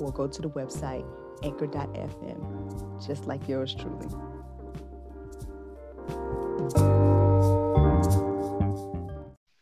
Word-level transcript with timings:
or 0.00 0.12
go 0.12 0.26
to 0.26 0.42
the 0.42 0.50
website 0.50 1.04
anchor.fm, 1.42 3.06
just 3.06 3.26
like 3.26 3.48
yours 3.48 3.74
truly. 3.74 4.06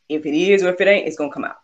If 0.08 0.26
it 0.26 0.34
is 0.34 0.62
or 0.62 0.70
if 0.70 0.80
it 0.80 0.88
ain't, 0.88 1.06
it's 1.06 1.16
gonna 1.16 1.32
come 1.32 1.44
out. 1.44 1.56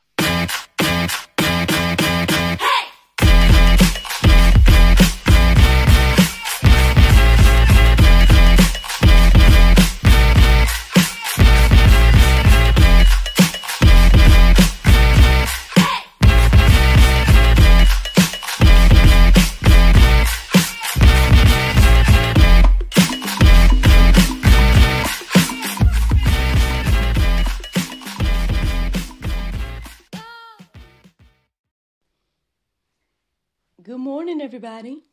Morning, 34.27 34.45
everybody. 34.45 35.05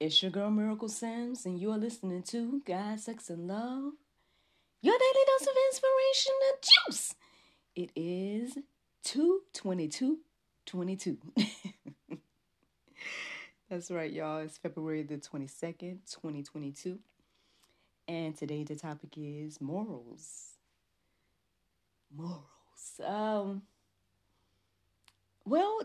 It's 0.00 0.22
your 0.22 0.30
girl 0.30 0.50
Miracle 0.50 0.88
Sims, 0.88 1.44
and 1.44 1.60
you 1.60 1.70
are 1.70 1.76
listening 1.76 2.22
to 2.22 2.62
God, 2.64 2.98
Sex, 2.98 3.28
and 3.28 3.46
Love, 3.46 3.92
your 4.80 4.94
daily 4.98 5.24
dose 5.26 5.42
of 5.42 5.54
inspiration 5.70 6.32
and 6.48 6.56
juice. 6.62 7.14
It 7.76 7.90
is 7.94 8.56
222 9.04 10.18
22. 10.64 11.18
That's 13.68 13.90
right, 13.90 14.10
y'all. 14.10 14.38
It's 14.38 14.56
February 14.56 15.02
the 15.02 15.18
22nd, 15.18 15.98
2022. 16.10 16.98
And 18.08 18.34
today 18.34 18.64
the 18.64 18.76
topic 18.76 19.10
is 19.18 19.60
morals. 19.60 20.52
Morals. 22.16 22.40
Um, 23.04 23.60
well, 25.44 25.80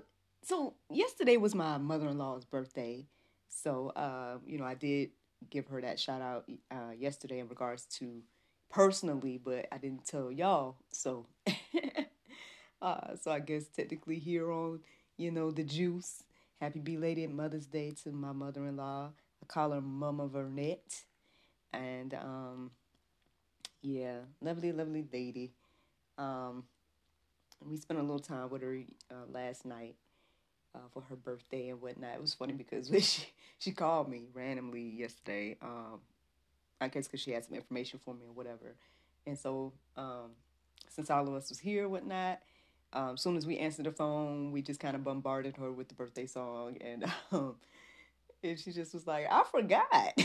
so 0.50 0.74
yesterday 0.92 1.38
was 1.38 1.54
my 1.54 1.78
mother-in-law's 1.78 2.44
birthday. 2.44 3.06
So 3.50 3.90
uh, 3.90 4.40
you 4.48 4.58
know 4.58 4.66
i 4.66 4.74
did 4.74 5.12
give 5.50 5.68
her 5.68 5.80
that 5.82 6.00
shout 6.00 6.22
out 6.22 6.50
uh, 6.72 6.92
yesterday 6.98 7.40
in 7.40 7.48
regards 7.48 7.86
to 7.86 8.22
personally 8.70 9.40
but 9.44 9.68
i 9.72 9.78
didn't 9.78 10.06
tell 10.06 10.32
y'all. 10.32 10.78
So 10.92 11.28
uh, 12.82 13.16
so 13.22 13.32
i 13.32 13.40
guess 13.40 13.66
technically 13.68 14.18
here 14.18 14.52
on 14.52 14.80
you 15.18 15.30
know 15.30 15.52
the 15.52 15.64
juice. 15.64 16.24
Happy 16.60 16.80
belated 16.80 17.30
mother's 17.30 17.68
day 17.68 17.92
to 18.04 18.12
my 18.12 18.34
mother-in-law. 18.34 19.12
I 19.42 19.46
call 19.46 19.72
her 19.72 19.82
mama 19.82 20.28
vernette. 20.28 21.04
And 21.72 22.16
um 22.16 22.72
yeah 23.84 24.22
lovely 24.42 24.72
lovely 24.72 25.06
lady. 25.14 25.54
Um 26.18 26.64
we 27.64 27.78
spent 27.78 28.00
a 28.00 28.04
little 28.04 28.20
time 28.20 28.50
with 28.50 28.64
her 28.64 28.80
uh, 29.12 29.26
last 29.32 29.66
night 29.66 29.96
uh, 30.76 30.88
for 30.94 31.02
her 31.04 31.16
birthday 31.16 31.70
and 31.70 31.82
whatnot. 31.82 32.16
It 32.16 32.22
was 32.22 32.34
funny 32.34 32.54
because 32.54 32.88
she 33.00 33.28
she 33.58 33.72
called 33.72 34.10
me 34.10 34.24
randomly 34.34 34.84
yesterday. 34.84 35.58
Um, 35.62 36.00
I 36.82 36.88
guess 36.88 37.08
because 37.08 37.20
she 37.20 37.32
had 37.32 37.44
some 37.44 37.56
information 37.56 38.00
for 38.04 38.14
me 38.14 38.26
or 38.28 38.32
whatever. 38.32 38.76
And 39.28 39.38
so 39.38 39.74
um, 39.98 40.32
since 40.88 41.10
all 41.10 41.28
of 41.28 41.34
us 41.34 41.50
was 41.50 41.60
here, 41.60 41.90
whatnot, 41.90 42.40
um, 42.94 43.16
as 43.16 43.22
soon 43.22 43.36
as 43.38 43.46
we 43.46 43.58
answered 43.58 43.86
the 43.86 43.92
phone, 43.92 44.52
we 44.52 44.62
just 44.62 44.80
kind 44.80 44.96
of 44.96 45.04
bombarded 45.04 45.58
her 45.58 45.72
with 45.72 45.90
the 45.90 45.94
birthday 45.94 46.26
song, 46.26 46.78
and 46.82 47.06
um, 47.32 47.56
and 48.44 48.58
she 48.58 48.72
just 48.72 48.94
was 48.94 49.06
like, 49.06 49.28
"I 49.30 49.44
forgot." 49.44 50.14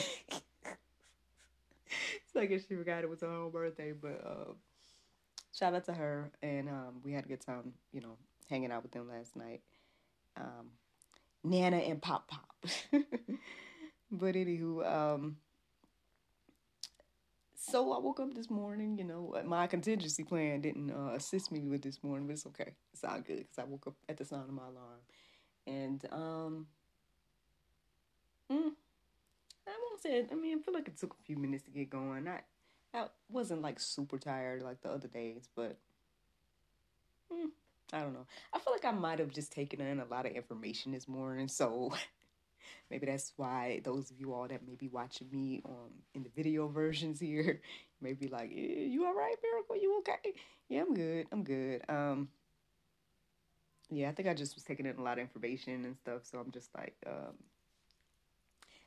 so 2.33 2.41
I 2.41 2.47
guess 2.47 2.63
she 2.67 2.75
forgot 2.75 3.03
it 3.03 3.11
was 3.11 3.21
her 3.21 3.27
own 3.27 3.51
birthday, 3.51 3.93
but 3.93 4.23
uh, 4.25 4.53
shout 5.53 5.75
out 5.75 5.85
to 5.87 5.93
her, 5.93 6.31
and 6.43 6.69
um, 6.69 7.01
we 7.05 7.13
had 7.13 7.27
a 7.27 7.29
good 7.29 7.41
time, 7.41 7.75
you 7.93 8.01
know, 8.01 8.17
hanging 8.49 8.73
out 8.73 8.83
with 8.83 8.93
them 8.93 9.11
last 9.11 9.37
night 9.37 9.61
um, 10.37 10.71
Nana 11.43 11.77
and 11.77 12.01
Pop 12.01 12.29
Pop. 12.29 12.57
but 14.11 14.35
anywho, 14.35 14.91
um, 14.91 15.37
so 17.57 17.93
I 17.93 17.99
woke 17.99 18.21
up 18.21 18.35
this 18.35 18.51
morning. 18.51 18.99
You 18.99 19.05
know, 19.05 19.43
my 19.45 19.67
contingency 19.67 20.25
plan 20.25 20.61
didn't 20.61 20.91
uh, 20.91 21.15
assist 21.15 21.53
me 21.53 21.61
with 21.61 21.83
this 21.83 22.03
morning, 22.03 22.27
but 22.27 22.35
it's 22.35 22.47
okay. 22.47 22.73
It's 22.93 23.05
all 23.05 23.21
good 23.21 23.39
because 23.39 23.59
I 23.59 23.65
woke 23.65 23.87
up 23.87 23.95
at 24.09 24.17
the 24.17 24.25
sound 24.25 24.49
of 24.49 24.55
my 24.55 24.63
alarm, 24.63 25.01
and 25.67 26.05
um, 26.13 26.67
mm, 28.51 28.73
I 29.67 29.73
won't 29.83 30.03
say. 30.03 30.27
I 30.31 30.35
mean, 30.35 30.59
I 30.59 30.63
feel 30.63 30.75
like 30.75 30.89
it 30.89 30.99
took 30.99 31.15
a 31.15 31.25
few 31.25 31.37
minutes 31.37 31.65
to 31.65 31.71
get 31.71 31.91
going. 31.91 32.29
I 32.29 32.41
I 32.93 33.07
wasn't 33.29 33.63
like 33.63 33.81
super 33.81 34.19
tired 34.19 34.63
like 34.63 34.81
the 34.83 34.91
other 34.91 35.09
days, 35.09 35.49
but. 35.55 35.79
Mm, 37.33 37.49
I 37.95 38.01
don't 38.01 38.13
know. 38.13 38.27
I 38.53 38.59
feel 38.59 38.73
like 38.73 38.85
I 38.85 38.91
might 38.91 39.21
have 39.21 39.31
just 39.31 39.53
taken 39.53 39.81
in 39.81 40.01
a 40.01 40.05
lot 40.07 40.27
of 40.27 40.33
information 40.33 40.91
this 40.91 41.07
morning, 41.07 41.47
so 41.47 41.95
maybe 42.91 43.07
that's 43.07 43.33
why 43.37 43.81
those 43.85 44.11
of 44.11 44.19
you 44.21 44.35
all 44.35 44.49
that 44.49 44.67
may 44.67 44.75
be 44.75 44.89
watching 44.89 45.29
me 45.31 45.63
um 45.65 45.93
in 46.15 46.25
the 46.25 46.31
video 46.35 46.67
versions 46.67 47.21
here 47.21 47.61
may 48.01 48.13
be 48.13 48.27
like, 48.27 48.51
eh, 48.51 48.87
"You 48.87 49.07
all 49.07 49.15
right, 49.15 49.37
Miracle? 49.43 49.77
You 49.81 49.99
okay?" 50.01 50.35
Yeah, 50.69 50.83
I'm 50.83 50.95
good. 50.95 51.27
I'm 51.31 51.45
good. 51.45 51.83
Um, 51.89 52.29
yeah, 53.91 54.09
I 54.09 54.13
think 54.13 54.29
I 54.29 54.35
just 54.35 54.57
was 54.57 54.65
taking 54.65 54.87
in 54.87 54.97
a 54.97 55.03
lot 55.03 55.19
of 55.19 55.21
information 55.21 55.85
and 55.85 55.97
stuff, 55.97 56.23
so 56.25 56.39
I'm 56.39 56.51
just 56.51 56.75
like 56.75 56.97
um 57.07 57.35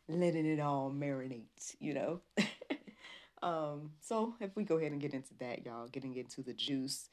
letting 0.10 0.46
it 0.46 0.60
all 0.60 0.92
marinate, 0.92 1.76
you 1.80 1.94
know. 1.94 2.22
um, 3.42 3.92
so 4.02 4.36
if 4.42 4.56
we 4.58 4.66
go 4.66 4.78
ahead 4.78 4.92
and 4.92 5.02
get 5.02 5.14
into 5.14 5.34
that, 5.40 5.66
y'all, 5.66 5.88
getting 5.88 6.16
into 6.18 6.42
the 6.44 6.54
juice. 6.54 7.10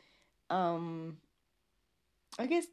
Um, 0.50 1.19
I 2.39 2.47
guess 2.47 2.67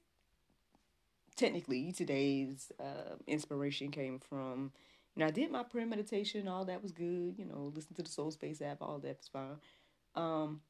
technically 1.35 1.91
today's 1.91 2.71
uh, 2.79 3.15
inspiration 3.27 3.91
came 3.91 4.19
from, 4.19 4.71
you 5.15 5.21
know, 5.21 5.27
I 5.27 5.31
did 5.31 5.51
my 5.51 5.63
prayer 5.63 5.85
meditation, 5.85 6.47
all 6.47 6.65
that 6.65 6.81
was 6.81 6.91
good, 6.91 7.35
you 7.37 7.45
know, 7.45 7.71
listen 7.73 7.95
to 7.95 8.03
the 8.03 8.09
Soul 8.09 8.31
Space 8.31 8.61
app, 8.61 8.81
all 8.81 8.99
that 8.99 9.17
was 9.17 9.27
fine. 9.31 9.57
Um, 10.15 10.61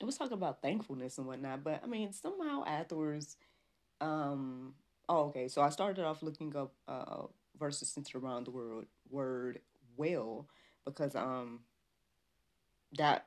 it 0.00 0.04
was 0.04 0.16
talking 0.16 0.34
about 0.34 0.62
thankfulness 0.62 1.18
and 1.18 1.26
whatnot, 1.26 1.62
but 1.62 1.80
I 1.82 1.86
mean, 1.86 2.12
somehow 2.12 2.64
afterwards, 2.66 3.36
um, 4.00 4.74
oh, 5.08 5.24
okay, 5.26 5.48
so 5.48 5.62
I 5.62 5.68
started 5.68 6.04
off 6.04 6.22
looking 6.22 6.56
up 6.56 6.72
uh, 6.88 7.22
verses 7.58 7.88
centered 7.88 8.22
around 8.22 8.46
the 8.46 8.50
word, 8.50 8.86
word 9.10 9.60
well, 9.96 10.48
because 10.84 11.14
um, 11.14 11.60
that 12.96 13.26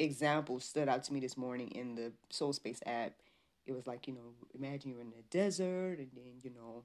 example 0.00 0.60
stood 0.60 0.88
out 0.88 1.04
to 1.04 1.12
me 1.12 1.20
this 1.20 1.36
morning 1.36 1.68
in 1.68 1.94
the 1.94 2.12
Soul 2.30 2.52
Space 2.52 2.80
app. 2.86 3.12
It 3.66 3.72
was 3.72 3.86
like, 3.86 4.08
you 4.08 4.14
know, 4.14 4.34
imagine 4.54 4.90
you're 4.90 5.00
in 5.00 5.10
the 5.10 5.22
desert 5.30 5.98
and 5.98 6.08
then, 6.14 6.40
you 6.42 6.50
know, 6.50 6.84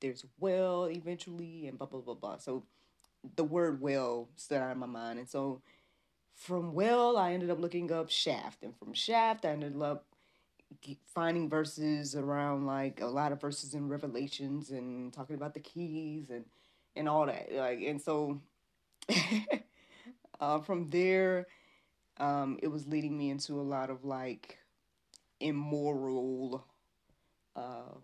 there's 0.00 0.24
well 0.38 0.84
eventually 0.86 1.66
and 1.66 1.78
blah, 1.78 1.86
blah, 1.86 2.00
blah, 2.00 2.14
blah. 2.14 2.38
So 2.38 2.64
the 3.36 3.44
word 3.44 3.80
well 3.80 4.28
stood 4.36 4.58
out 4.58 4.72
in 4.72 4.78
my 4.78 4.86
mind. 4.86 5.18
And 5.18 5.28
so 5.28 5.60
from 6.34 6.74
well, 6.74 7.16
I 7.16 7.32
ended 7.32 7.50
up 7.50 7.60
looking 7.60 7.92
up 7.92 8.10
shaft. 8.10 8.62
And 8.62 8.76
from 8.76 8.92
shaft, 8.92 9.44
I 9.44 9.50
ended 9.50 9.80
up 9.80 10.06
finding 11.06 11.48
verses 11.48 12.16
around 12.16 12.66
like 12.66 13.00
a 13.00 13.06
lot 13.06 13.32
of 13.32 13.40
verses 13.40 13.74
in 13.74 13.88
Revelations 13.88 14.70
and 14.70 15.12
talking 15.12 15.36
about 15.36 15.54
the 15.54 15.60
keys 15.60 16.30
and, 16.30 16.44
and 16.96 17.08
all 17.08 17.26
that. 17.26 17.52
Like, 17.52 17.80
and 17.82 18.00
so 18.00 18.40
uh, 20.40 20.60
from 20.60 20.90
there, 20.90 21.46
um, 22.18 22.58
it 22.62 22.68
was 22.68 22.86
leading 22.86 23.16
me 23.16 23.30
into 23.30 23.54
a 23.54 23.62
lot 23.62 23.90
of 23.90 24.04
like 24.04 24.58
immoral 25.40 26.64
uh, 27.56 27.94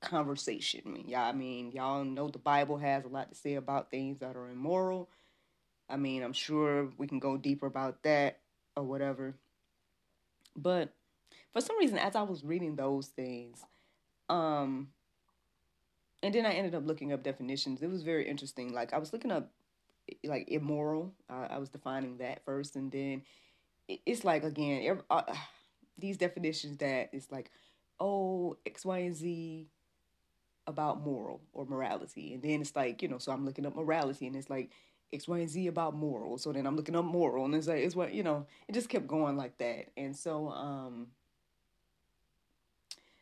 conversation. 0.00 1.04
Yeah, 1.06 1.24
I 1.24 1.32
mean, 1.32 1.72
y'all 1.72 2.04
know 2.04 2.28
the 2.28 2.38
Bible 2.38 2.78
has 2.78 3.04
a 3.04 3.08
lot 3.08 3.30
to 3.30 3.34
say 3.34 3.54
about 3.54 3.90
things 3.90 4.18
that 4.20 4.36
are 4.36 4.50
immoral. 4.50 5.08
I 5.88 5.96
mean, 5.96 6.22
I'm 6.22 6.32
sure 6.32 6.90
we 6.98 7.06
can 7.06 7.18
go 7.18 7.36
deeper 7.36 7.66
about 7.66 8.02
that 8.02 8.40
or 8.76 8.82
whatever. 8.82 9.34
But 10.56 10.92
for 11.52 11.60
some 11.60 11.78
reason, 11.78 11.98
as 11.98 12.16
I 12.16 12.22
was 12.22 12.44
reading 12.44 12.76
those 12.76 13.08
things, 13.08 13.64
um, 14.28 14.88
and 16.22 16.34
then 16.34 16.46
I 16.46 16.52
ended 16.52 16.74
up 16.74 16.86
looking 16.86 17.12
up 17.12 17.22
definitions. 17.22 17.82
It 17.82 17.90
was 17.90 18.02
very 18.02 18.28
interesting. 18.28 18.72
Like 18.72 18.92
I 18.92 18.98
was 18.98 19.12
looking 19.12 19.30
up 19.30 19.52
like 20.24 20.48
immoral. 20.48 21.12
Uh, 21.30 21.46
I 21.50 21.58
was 21.58 21.68
defining 21.68 22.18
that 22.18 22.44
first, 22.44 22.76
and 22.76 22.90
then 22.90 23.22
it's 23.88 24.24
like 24.24 24.44
again 24.44 24.82
every, 24.84 25.02
uh, 25.10 25.22
these 25.98 26.16
definitions 26.16 26.78
that 26.78 27.10
it's 27.12 27.30
like 27.30 27.50
oh 28.00 28.56
X, 28.66 28.84
Y, 28.84 28.98
and 28.98 29.16
Z 29.16 29.68
about 30.66 31.00
moral 31.00 31.40
or 31.52 31.64
morality, 31.64 32.34
and 32.34 32.42
then 32.42 32.60
it's 32.60 32.74
like 32.76 33.02
you 33.02 33.08
know 33.08 33.18
so 33.18 33.32
I'm 33.32 33.44
looking 33.44 33.66
up 33.66 33.76
morality, 33.76 34.26
and 34.26 34.36
it's 34.36 34.50
like 34.50 34.70
X, 35.12 35.28
Y, 35.28 35.38
and 35.38 35.48
Z 35.48 35.66
about 35.66 35.94
moral. 35.94 36.38
So 36.38 36.52
then 36.52 36.66
I'm 36.66 36.76
looking 36.76 36.96
up 36.96 37.04
moral, 37.04 37.44
and 37.44 37.54
it's 37.54 37.68
like 37.68 37.82
it's 37.82 37.96
what 37.96 38.12
you 38.12 38.22
know. 38.22 38.46
It 38.68 38.72
just 38.72 38.88
kept 38.88 39.06
going 39.06 39.36
like 39.36 39.58
that, 39.58 39.90
and 39.96 40.16
so 40.16 40.48
um. 40.48 41.08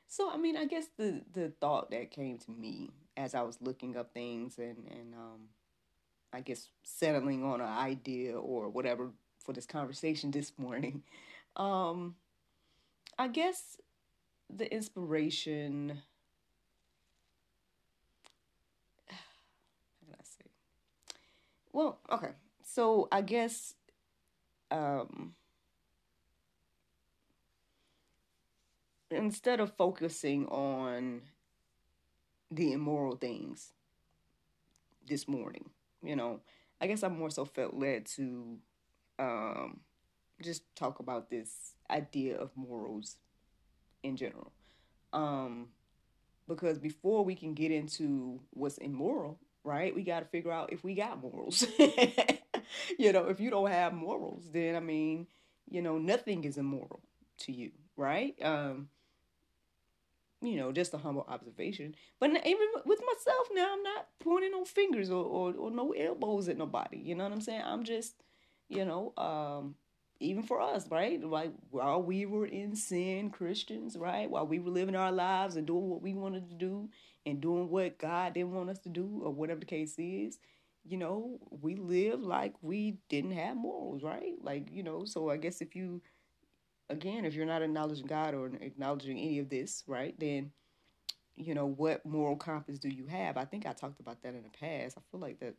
So 0.08 0.30
I 0.30 0.36
mean, 0.36 0.56
I 0.56 0.66
guess 0.66 0.86
the 0.96 1.22
the 1.32 1.52
thought 1.60 1.90
that 1.90 2.10
came 2.10 2.38
to 2.38 2.50
me 2.50 2.90
as 3.16 3.34
I 3.34 3.42
was 3.42 3.58
looking 3.60 3.96
up 3.96 4.12
things 4.12 4.58
and 4.58 4.88
and 4.90 5.14
um, 5.14 5.48
I 6.32 6.40
guess 6.40 6.68
settling 6.82 7.44
on 7.44 7.60
an 7.60 7.68
idea 7.68 8.38
or 8.38 8.68
whatever 8.68 9.10
for 9.44 9.52
this 9.52 9.66
conversation 9.66 10.30
this 10.30 10.52
morning, 10.58 11.02
um, 11.56 12.16
I 13.18 13.28
guess 13.28 13.76
the 14.50 14.72
inspiration. 14.72 16.02
How 19.08 19.16
can 20.00 20.14
I 20.14 20.24
say? 20.24 20.50
Well, 21.72 22.00
okay. 22.10 22.32
So 22.64 23.08
I 23.12 23.20
guess 23.20 23.74
um, 24.70 25.34
instead 29.10 29.60
of 29.60 29.76
focusing 29.76 30.46
on 30.46 31.22
the 32.50 32.72
immoral 32.72 33.16
things 33.16 33.72
this 35.06 35.28
morning, 35.28 35.70
you 36.02 36.16
know, 36.16 36.40
I 36.80 36.86
guess 36.86 37.02
I 37.02 37.08
more 37.08 37.30
so 37.30 37.44
felt 37.44 37.74
led 37.74 38.06
to 38.16 38.58
um, 39.18 39.80
just 40.42 40.62
talk 40.76 41.00
about 41.00 41.30
this 41.30 41.74
idea 41.90 42.36
of 42.36 42.50
morals 42.56 43.16
in 44.02 44.16
general. 44.16 44.52
Um, 45.12 45.68
because 46.48 46.78
before 46.78 47.24
we 47.24 47.34
can 47.34 47.54
get 47.54 47.70
into 47.70 48.40
what's 48.50 48.78
immoral, 48.78 49.38
right, 49.62 49.94
we 49.94 50.02
got 50.02 50.20
to 50.20 50.26
figure 50.26 50.52
out 50.52 50.72
if 50.72 50.84
we 50.84 50.94
got 50.94 51.20
morals. 51.20 51.66
you 52.98 53.12
know, 53.12 53.28
if 53.28 53.40
you 53.40 53.50
don't 53.50 53.70
have 53.70 53.92
morals, 53.94 54.50
then 54.52 54.76
I 54.76 54.80
mean, 54.80 55.26
you 55.68 55.82
know, 55.82 55.98
nothing 55.98 56.44
is 56.44 56.58
immoral 56.58 57.00
to 57.38 57.52
you, 57.52 57.70
right? 57.96 58.34
Um, 58.42 58.88
you 60.42 60.56
know, 60.56 60.72
just 60.72 60.92
a 60.92 60.98
humble 60.98 61.24
observation. 61.28 61.94
But 62.20 62.30
even 62.30 62.68
with 62.84 63.00
myself 63.06 63.48
now, 63.54 63.72
I'm 63.72 63.82
not 63.82 64.08
pointing 64.20 64.50
no 64.50 64.64
fingers 64.64 65.10
or, 65.10 65.24
or, 65.24 65.54
or 65.54 65.70
no 65.70 65.92
elbows 65.92 66.48
at 66.48 66.58
nobody. 66.58 66.98
You 66.98 67.14
know 67.14 67.24
what 67.24 67.32
I'm 67.32 67.40
saying? 67.40 67.62
I'm 67.64 67.84
just, 67.84 68.14
you 68.68 68.84
know, 68.84 69.12
um, 69.16 69.74
even 70.20 70.42
for 70.42 70.60
us, 70.60 70.88
right? 70.90 71.22
Like 71.22 71.52
while 71.70 72.02
we 72.02 72.26
were 72.26 72.46
in 72.46 72.76
sin, 72.76 73.30
Christians, 73.30 73.96
right? 73.96 74.30
While 74.30 74.46
we 74.46 74.58
were 74.58 74.70
living 74.70 74.96
our 74.96 75.12
lives 75.12 75.56
and 75.56 75.66
doing 75.66 75.88
what 75.88 76.02
we 76.02 76.14
wanted 76.14 76.48
to 76.50 76.54
do 76.54 76.88
and 77.26 77.40
doing 77.40 77.68
what 77.68 77.98
God 77.98 78.34
didn't 78.34 78.52
want 78.52 78.70
us 78.70 78.78
to 78.80 78.88
do, 78.88 79.22
or 79.24 79.32
whatever 79.32 79.60
the 79.60 79.66
case 79.66 79.94
is, 79.98 80.38
you 80.84 80.98
know, 80.98 81.38
we 81.50 81.76
lived 81.76 82.22
like 82.22 82.54
we 82.62 82.98
didn't 83.08 83.32
have 83.32 83.56
morals, 83.56 84.02
right? 84.02 84.34
Like, 84.40 84.68
you 84.70 84.82
know, 84.82 85.04
so 85.04 85.30
I 85.30 85.36
guess 85.36 85.60
if 85.60 85.74
you 85.74 86.02
again, 86.90 87.24
if 87.24 87.34
you're 87.34 87.46
not 87.46 87.62
acknowledging 87.62 88.06
God 88.06 88.34
or 88.34 88.46
acknowledging 88.60 89.18
any 89.18 89.38
of 89.38 89.48
this, 89.48 89.82
right, 89.86 90.14
then 90.18 90.52
you 91.36 91.54
know 91.54 91.66
what 91.66 92.04
moral 92.06 92.36
compass 92.36 92.78
do 92.78 92.88
you 92.88 93.06
have? 93.06 93.36
I 93.36 93.44
think 93.44 93.66
I 93.66 93.72
talked 93.72 94.00
about 94.00 94.22
that 94.22 94.34
in 94.34 94.42
the 94.42 94.50
past. 94.50 94.96
I 94.98 95.02
feel 95.10 95.20
like 95.20 95.40
that 95.40 95.54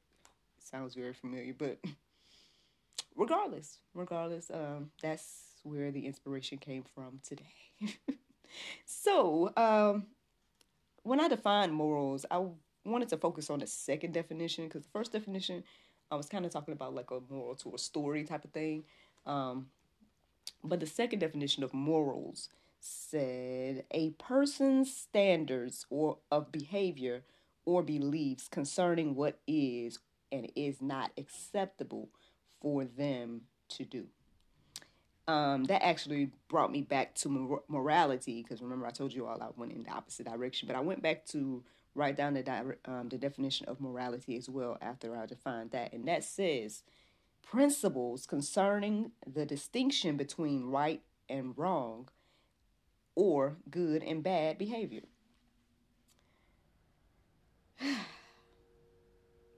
sounds 0.60 0.96
very 0.96 1.14
familiar, 1.14 1.54
but 1.58 1.80
regardless, 3.16 3.80
regardless, 3.94 4.52
um, 4.52 4.92
that's 5.02 5.60
where 5.64 5.92
the 5.92 6.06
inspiration 6.06 6.58
came 6.58 6.84
from 6.84 7.20
today. 7.28 7.54
so, 8.86 9.52
um, 9.58 10.08
when 11.04 11.20
I 11.20 11.28
define 11.28 11.72
morals, 11.72 12.26
I 12.30 12.44
wanted 12.84 13.10
to 13.10 13.18
focus 13.18 13.50
on 13.50 13.60
the 13.60 13.68
second 13.68 14.14
definition 14.14 14.66
because 14.66 14.84
the 14.84 14.90
first 14.90 15.12
definition 15.12 15.64
I 16.12 16.16
was 16.16 16.28
kind 16.28 16.46
of 16.46 16.52
talking 16.52 16.74
about 16.74 16.94
like 16.94 17.12
a 17.12 17.20
moral 17.30 17.56
to 17.56 17.74
a 17.74 17.78
story 17.78 18.24
type 18.24 18.46
of 18.46 18.52
thing. 18.52 18.84
Um, 19.26 19.68
but 20.64 20.80
the 20.80 20.86
second 20.86 21.20
definition 21.20 21.64
of 21.64 21.74
morals 21.74 22.50
said 22.80 23.84
a 23.92 24.12
person's 24.12 24.96
standards 24.96 25.86
or 25.90 26.20
of 26.32 26.52
behavior 26.52 27.24
or 27.66 27.82
beliefs 27.82 28.48
concerning 28.48 29.16
what 29.16 29.40
is 29.48 30.00
and 30.32 30.52
is 30.56 30.82
not 30.82 31.12
acceptable 31.18 32.10
for 32.66 32.84
them 32.84 33.42
to 33.70 33.86
do. 33.86 34.08
Um, 35.28 35.66
that 35.66 35.86
actually 35.86 36.32
brought 36.48 36.72
me 36.72 36.82
back 36.82 37.14
to 37.16 37.30
mor- 37.30 37.62
morality 37.68 38.42
because 38.42 38.60
remember 38.60 38.88
I 38.88 38.90
told 38.90 39.14
you 39.14 39.28
all 39.28 39.40
I 39.40 39.50
went 39.56 39.72
in 39.72 39.84
the 39.84 39.92
opposite 39.92 40.26
direction, 40.26 40.66
but 40.66 40.76
I 40.76 40.80
went 40.80 41.04
back 41.04 41.28
to 41.28 41.64
write 41.94 42.18
down 42.18 42.34
the 42.34 42.42
di- 42.42 42.64
um, 42.86 43.10
the 43.10 43.20
definition 43.20 43.68
of 43.68 43.80
morality 43.80 44.36
as 44.36 44.50
well 44.50 44.80
after 44.82 45.16
I 45.16 45.28
defined 45.28 45.70
that, 45.72 45.94
and 45.94 46.08
that 46.08 46.24
says 46.24 46.82
principles 47.44 48.26
concerning 48.26 49.12
the 49.32 49.46
distinction 49.46 50.18
between 50.18 50.66
right 50.66 51.04
and 51.30 51.56
wrong 51.56 52.10
or 53.14 53.58
good 53.70 54.02
and 54.02 54.24
bad 54.24 54.58
behavior. 54.58 55.04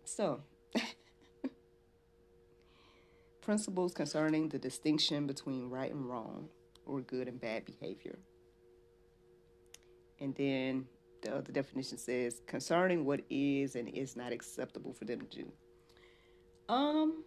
so, 0.04 0.42
principles 3.48 3.94
concerning 3.94 4.50
the 4.50 4.60
distinction 4.60 5.26
between 5.26 5.70
right 5.70 5.90
and 5.90 6.06
wrong 6.06 6.50
or 6.86 7.00
good 7.00 7.30
and 7.30 7.40
bad 7.40 7.64
behavior. 7.64 8.20
And 10.20 10.36
then 10.36 10.86
the 11.22 11.34
other 11.34 11.54
definition 11.54 11.98
says 11.98 12.42
concerning 12.46 13.06
what 13.06 13.22
is 13.30 13.78
and 13.78 13.88
is 13.88 14.18
not 14.18 14.34
acceptable 14.34 14.92
for 14.92 15.06
them 15.06 15.22
to 15.22 15.44
do. 15.44 15.52
Um, 16.68 17.24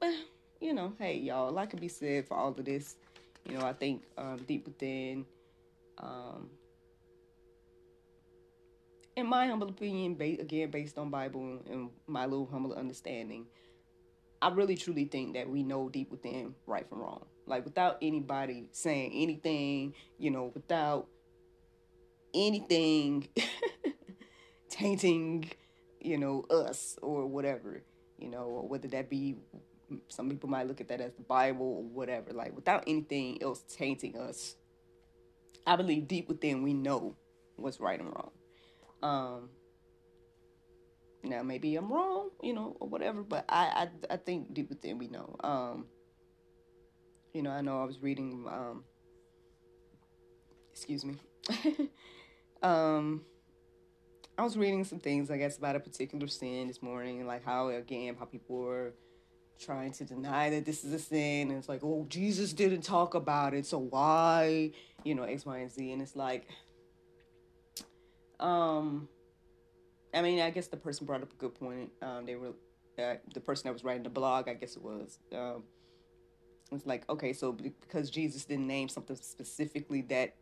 well, 0.00 0.14
you 0.60 0.72
know, 0.72 0.92
hey, 1.00 1.16
y'all, 1.16 1.48
a 1.48 1.50
lot 1.50 1.68
can 1.68 1.80
be 1.80 1.88
said 1.88 2.28
for 2.28 2.36
all 2.36 2.50
of 2.50 2.64
this. 2.64 2.94
You 3.44 3.58
know, 3.58 3.66
I 3.66 3.72
think 3.72 4.04
um, 4.16 4.36
deep 4.46 4.66
within, 4.66 5.26
um, 5.98 6.48
in 9.16 9.26
my 9.26 9.48
humble 9.48 9.68
opinion, 9.68 10.14
ba- 10.14 10.40
again 10.40 10.70
based 10.70 10.96
on 10.96 11.10
Bible 11.10 11.58
and 11.68 11.90
my 12.06 12.24
little 12.24 12.46
humble 12.46 12.72
understanding, 12.74 13.46
I 14.44 14.48
really 14.48 14.76
truly 14.76 15.06
think 15.06 15.32
that 15.36 15.48
we 15.48 15.62
know 15.62 15.88
deep 15.88 16.10
within 16.10 16.54
right 16.66 16.86
from 16.86 16.98
wrong. 16.98 17.24
Like 17.46 17.64
without 17.64 17.96
anybody 18.02 18.68
saying 18.72 19.12
anything, 19.14 19.94
you 20.18 20.30
know, 20.30 20.52
without 20.52 21.06
anything 22.34 23.26
tainting, 24.68 25.50
you 25.98 26.18
know, 26.18 26.44
us 26.50 26.98
or 27.00 27.24
whatever, 27.24 27.82
you 28.18 28.28
know, 28.28 28.66
whether 28.68 28.86
that 28.88 29.08
be 29.08 29.36
some 30.08 30.28
people 30.28 30.50
might 30.50 30.66
look 30.66 30.82
at 30.82 30.88
that 30.88 31.00
as 31.00 31.14
the 31.14 31.22
Bible 31.22 31.78
or 31.78 31.82
whatever, 31.82 32.34
like 32.34 32.54
without 32.54 32.84
anything 32.86 33.42
else 33.42 33.62
tainting 33.62 34.14
us. 34.18 34.56
I 35.66 35.76
believe 35.76 36.06
deep 36.06 36.28
within 36.28 36.62
we 36.62 36.74
know 36.74 37.16
what's 37.56 37.80
right 37.80 37.98
and 37.98 38.10
wrong. 38.10 38.30
Um, 39.02 39.48
now 41.24 41.42
maybe 41.42 41.76
I'm 41.76 41.92
wrong, 41.92 42.30
you 42.42 42.52
know, 42.52 42.76
or 42.80 42.88
whatever, 42.88 43.22
but 43.22 43.44
I 43.48 43.88
I, 44.10 44.14
I 44.14 44.16
think 44.16 44.54
deep 44.54 44.68
within 44.68 44.98
we 44.98 45.08
know. 45.08 45.36
Um, 45.42 45.86
you 47.32 47.42
know, 47.42 47.50
I 47.50 47.60
know 47.60 47.80
I 47.80 47.84
was 47.84 48.00
reading. 48.00 48.46
Um, 48.48 48.84
excuse 50.72 51.04
me. 51.04 51.16
um, 52.62 53.22
I 54.36 54.42
was 54.42 54.56
reading 54.56 54.84
some 54.84 54.98
things, 54.98 55.30
I 55.30 55.36
guess, 55.36 55.58
about 55.58 55.76
a 55.76 55.80
particular 55.80 56.26
sin 56.26 56.66
this 56.68 56.82
morning, 56.82 57.26
like 57.26 57.44
how 57.44 57.68
again 57.68 58.16
how 58.18 58.24
people 58.24 58.56
were 58.56 58.94
trying 59.58 59.92
to 59.92 60.04
deny 60.04 60.50
that 60.50 60.64
this 60.64 60.84
is 60.84 60.92
a 60.92 60.98
sin 60.98 61.48
and 61.48 61.58
it's 61.58 61.68
like 61.68 61.80
oh 61.82 62.04
jesus 62.08 62.52
didn't 62.52 62.82
talk 62.82 63.14
about 63.14 63.54
it 63.54 63.64
so 63.64 63.78
why 63.78 64.70
you 65.04 65.14
know 65.14 65.22
x 65.22 65.46
y 65.46 65.58
and 65.58 65.70
z 65.70 65.92
and 65.92 66.02
it's 66.02 66.16
like 66.16 66.48
um 68.40 69.08
i 70.14 70.22
mean 70.22 70.40
i 70.40 70.50
guess 70.50 70.68
the 70.68 70.76
person 70.76 71.06
brought 71.06 71.22
up 71.22 71.32
a 71.32 71.36
good 71.36 71.54
point 71.54 71.90
um 72.02 72.24
they 72.24 72.36
were 72.36 72.52
the 72.96 73.40
person 73.40 73.64
that 73.64 73.72
was 73.72 73.82
writing 73.82 74.04
the 74.04 74.10
blog 74.10 74.48
i 74.48 74.54
guess 74.54 74.76
it 74.76 74.82
was 74.82 75.18
um 75.34 75.64
it's 76.72 76.86
like 76.86 77.08
okay 77.10 77.32
so 77.32 77.52
because 77.52 78.10
jesus 78.10 78.44
didn't 78.44 78.66
name 78.66 78.88
something 78.88 79.16
specifically 79.16 80.02
that 80.02 80.34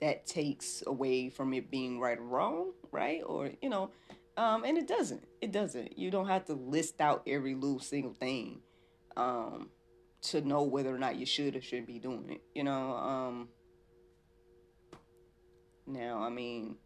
that 0.00 0.26
takes 0.26 0.82
away 0.86 1.30
from 1.30 1.54
it 1.54 1.70
being 1.70 2.00
right 2.00 2.18
or 2.18 2.24
wrong 2.24 2.72
right 2.90 3.22
or 3.24 3.50
you 3.62 3.68
know 3.68 3.90
um, 4.36 4.64
and 4.64 4.76
it 4.76 4.88
doesn't. 4.88 5.24
It 5.40 5.52
doesn't. 5.52 5.98
You 5.98 6.10
don't 6.10 6.26
have 6.26 6.44
to 6.46 6.54
list 6.54 7.00
out 7.00 7.22
every 7.26 7.54
little 7.54 7.78
single 7.78 8.12
thing 8.12 8.60
um, 9.16 9.70
to 10.22 10.40
know 10.40 10.62
whether 10.62 10.94
or 10.94 10.98
not 10.98 11.16
you 11.16 11.26
should 11.26 11.54
or 11.54 11.60
shouldn't 11.60 11.86
be 11.86 11.98
doing 11.98 12.26
it. 12.30 12.42
You 12.54 12.64
know. 12.64 12.94
Um, 12.96 13.48
now, 15.86 16.22
I 16.22 16.30
mean, 16.30 16.76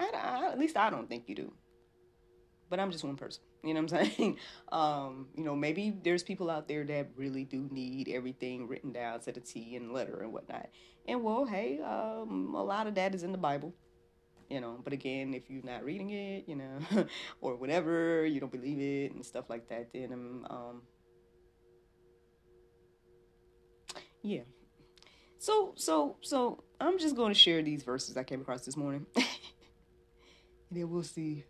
I, 0.00 0.10
I, 0.12 0.52
at 0.52 0.58
least 0.58 0.76
I 0.76 0.90
don't 0.90 1.08
think 1.08 1.28
you 1.28 1.34
do. 1.34 1.52
But 2.68 2.80
I'm 2.80 2.90
just 2.90 3.04
one 3.04 3.16
person. 3.16 3.42
You 3.64 3.74
know 3.74 3.82
what 3.82 3.92
I'm 3.92 4.06
saying? 4.06 4.38
Um, 4.72 5.26
you 5.36 5.42
know, 5.42 5.56
maybe 5.56 5.98
there's 6.04 6.22
people 6.22 6.48
out 6.48 6.68
there 6.68 6.84
that 6.84 7.08
really 7.16 7.44
do 7.44 7.68
need 7.72 8.08
everything 8.08 8.68
written 8.68 8.92
down 8.92 9.18
to 9.22 9.32
the 9.32 9.40
T 9.40 9.74
and 9.74 9.92
letter 9.92 10.20
and 10.20 10.32
whatnot. 10.32 10.68
And 11.08 11.24
well, 11.24 11.44
hey, 11.44 11.80
um, 11.80 12.54
a 12.54 12.62
lot 12.62 12.86
of 12.86 12.94
that 12.94 13.12
is 13.12 13.24
in 13.24 13.32
the 13.32 13.38
Bible. 13.38 13.74
You 14.48 14.60
know, 14.60 14.78
but 14.82 14.92
again, 14.92 15.34
if 15.34 15.50
you're 15.50 15.64
not 15.64 15.84
reading 15.84 16.10
it, 16.10 16.44
you 16.46 16.54
know, 16.54 17.06
or 17.40 17.56
whatever, 17.56 18.24
you 18.24 18.38
don't 18.38 18.52
believe 18.52 18.78
it 18.78 19.12
and 19.14 19.26
stuff 19.26 19.50
like 19.50 19.68
that, 19.70 19.92
then 19.92 20.44
um, 20.48 20.82
yeah. 24.22 24.42
So 25.38 25.72
so 25.76 26.16
so 26.20 26.62
I'm 26.80 26.98
just 26.98 27.16
going 27.16 27.32
to 27.32 27.38
share 27.38 27.62
these 27.62 27.82
verses 27.82 28.16
I 28.16 28.22
came 28.24 28.40
across 28.40 28.64
this 28.64 28.76
morning. 28.76 29.06
and 30.70 30.78
then 30.78 30.90
we'll 30.90 31.02
see 31.02 31.44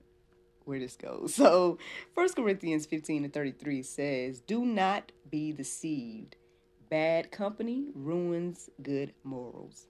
where 0.65 0.79
this 0.79 0.97
goes. 0.97 1.35
So, 1.41 1.79
1 2.15 2.33
Corinthians 2.35 2.87
15 2.87 3.25
and 3.25 3.33
33 3.33 3.83
says, 3.83 4.41
Do 4.41 4.65
not 4.65 5.13
be 5.31 5.53
deceived. 5.53 6.37
Bad 6.89 7.31
company 7.31 7.87
ruins 7.95 8.69
good 8.83 9.15
morals. 9.23 9.87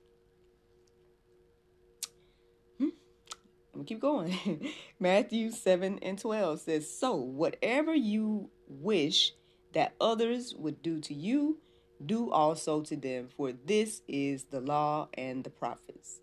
Hmm. 2.78 2.88
I'm 3.74 3.80
to 3.80 3.86
keep 3.86 4.00
going. 4.00 4.70
Matthew 5.00 5.50
7 5.50 5.98
and 6.02 6.18
12 6.18 6.60
says, 6.60 6.98
So, 6.98 7.14
whatever 7.14 7.94
you 7.94 8.50
wish 8.68 9.32
that 9.72 9.94
others 10.00 10.54
would 10.56 10.82
do 10.82 11.00
to 11.00 11.14
you, 11.14 11.58
do 12.04 12.30
also 12.30 12.80
to 12.82 12.96
them, 12.96 13.28
for 13.36 13.52
this 13.52 14.02
is 14.08 14.44
the 14.44 14.60
law 14.60 15.08
and 15.14 15.44
the 15.44 15.50
prophets. 15.50 16.20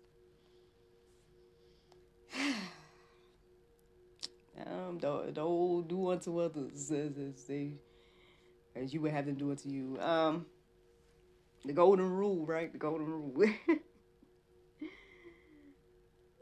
um, 4.66 4.98
the 4.98 5.40
old 5.40 5.88
do 5.88 6.10
unto 6.10 6.38
others 6.38 6.90
as, 6.90 7.16
as 7.18 7.44
they 7.44 7.74
as 8.76 8.94
you 8.94 9.00
would 9.00 9.12
have 9.12 9.26
them 9.26 9.34
do 9.34 9.50
unto 9.50 9.68
you. 9.68 9.98
Um, 10.00 10.46
the 11.64 11.72
golden 11.72 12.10
rule, 12.10 12.46
right? 12.46 12.72
The 12.72 12.78
golden 12.78 13.06
rule. 13.06 13.34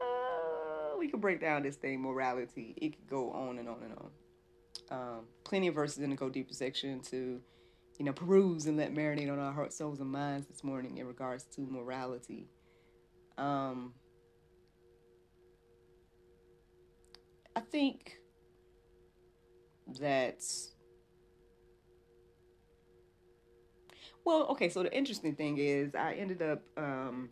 uh, 0.01 0.97
we 0.99 1.07
could 1.07 1.21
break 1.21 1.41
down 1.41 1.63
this 1.63 1.75
thing, 1.75 2.01
morality. 2.01 2.75
It 2.77 2.95
could 2.95 3.09
go 3.09 3.31
on 3.31 3.57
and 3.57 3.67
on 3.67 3.81
and 3.83 3.93
on. 3.93 4.11
Um, 4.89 5.25
plenty 5.43 5.67
of 5.67 5.75
verses 5.75 5.99
in 5.99 6.11
the 6.11 6.15
go 6.15 6.29
deeper 6.29 6.53
section 6.53 7.01
to 7.11 7.41
you 7.97 8.05
know, 8.05 8.13
peruse 8.13 8.67
and 8.67 8.77
let 8.77 8.93
marinate 8.93 9.31
on 9.31 9.39
our 9.39 9.51
hearts, 9.51 9.77
souls, 9.77 9.99
and 9.99 10.11
minds 10.11 10.47
this 10.47 10.63
morning 10.63 10.97
in 10.97 11.07
regards 11.07 11.45
to 11.45 11.61
morality. 11.61 12.47
Um, 13.37 13.93
I 17.57 17.59
think 17.59 18.19
that, 19.99 20.43
well, 24.23 24.45
okay, 24.49 24.69
so 24.69 24.83
the 24.83 24.95
interesting 24.95 25.33
thing 25.33 25.57
is 25.57 25.95
I 25.95 26.13
ended 26.13 26.43
up 26.43 26.61
um, 26.77 27.29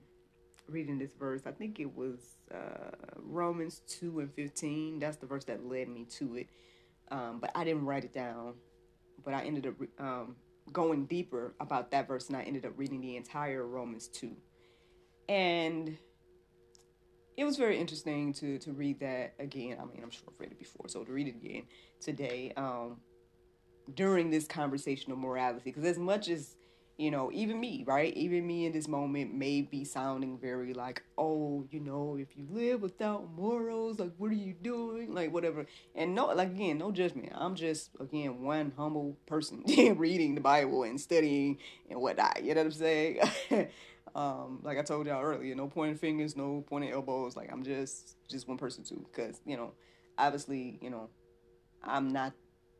reading 0.68 0.98
this 0.98 1.14
verse. 1.14 1.44
I 1.46 1.52
think 1.52 1.80
it 1.80 1.96
was 1.96 2.38
uh, 2.52 2.90
Romans 3.18 3.84
2 3.88 4.22
and 4.22 4.34
15. 4.34 4.98
That's 4.98 5.18
the 5.18 5.28
verse 5.28 5.46
that 5.46 5.64
led 5.64 5.90
me 5.90 6.06
to 6.18 6.38
it. 6.38 6.48
Um, 7.12 7.38
but 7.40 7.52
I 7.54 7.64
didn't 7.64 7.86
write 7.86 8.04
it 8.04 8.14
down. 8.14 8.56
But 9.24 9.36
I 9.36 9.44
ended 9.44 9.68
up 9.68 9.76
um, 10.00 10.38
going 10.74 11.06
deeper 11.06 11.54
about 11.60 11.92
that 11.92 12.08
verse, 12.08 12.30
and 12.30 12.36
I 12.36 12.42
ended 12.42 12.66
up 12.66 12.74
reading 12.78 13.00
the 13.00 13.16
entire 13.16 13.68
Romans 13.68 14.08
2. 14.08 14.36
And 15.30 16.00
it 17.38 17.44
was 17.44 17.58
very 17.58 17.78
interesting 17.78 18.34
to 18.34 18.58
to 18.60 18.72
read 18.72 19.00
that 19.00 19.34
again. 19.40 19.78
I 19.82 19.86
mean, 19.86 20.02
I'm 20.04 20.12
sure 20.12 20.24
I've 20.28 20.40
read 20.40 20.52
it 20.52 20.60
before, 20.60 20.88
so 20.88 21.04
to 21.04 21.12
read 21.12 21.28
it 21.28 21.36
again 21.36 21.64
today 22.00 22.54
um, 22.56 22.98
during 23.94 24.30
this 24.30 24.48
conversation 24.48 25.12
of 25.12 25.18
morality, 25.18 25.62
because 25.66 25.86
as 25.86 25.98
much 25.98 26.30
as 26.30 26.56
you 26.98 27.12
know, 27.12 27.30
even 27.34 27.60
me, 27.60 27.84
right? 27.86 28.16
Even 28.16 28.48
me 28.48 28.66
in 28.66 28.72
this 28.72 28.88
moment 28.88 29.34
may 29.34 29.62
be 29.62 29.84
sounding 29.84 30.38
very 30.38 30.74
like, 30.74 31.04
oh, 31.18 31.66
you 31.70 31.82
know, 31.82 32.18
if 32.18 32.38
you 32.38 32.48
live 32.50 32.82
without 32.82 33.30
morals, 33.34 34.00
like, 34.00 34.14
what 34.18 34.32
are 34.32 34.36
you 34.36 34.54
doing? 34.54 35.14
Like, 35.14 35.34
whatever. 35.34 35.66
And 35.94 36.16
no, 36.16 36.28
like, 36.28 36.52
again, 36.52 36.78
no 36.78 36.92
judgment. 36.92 37.34
I'm 37.36 37.56
just, 37.56 37.90
again, 38.00 38.42
one 38.42 38.72
humble 38.78 39.18
person 39.26 39.64
reading 39.98 40.36
the 40.36 40.42
Bible 40.42 40.84
and 40.84 41.00
studying 41.00 41.58
and 41.90 42.00
whatnot. 42.00 42.44
You 42.44 42.56
know 42.56 42.62
what 42.62 42.68
I'm 42.68 42.72
saying? 42.72 43.20
um, 44.16 44.60
like 44.64 44.78
I 44.78 44.82
told 44.82 45.08
y'all 45.08 45.22
earlier, 45.22 45.54
no 45.56 45.68
pointing 45.68 45.98
fingers, 45.98 46.36
no 46.36 46.64
pointing 46.68 46.92
elbows. 46.92 47.36
Like, 47.36 47.52
I'm 47.52 47.64
just, 47.64 48.16
just 48.30 48.48
one 48.48 48.58
person 48.58 48.84
too. 48.84 49.06
Because, 49.12 49.42
you 49.46 49.58
know, 49.58 49.74
obviously, 50.18 50.80
you 50.82 50.90
know, 50.90 51.10
I'm 51.84 52.12
not 52.12 52.34